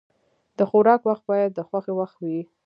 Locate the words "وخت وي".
1.99-2.39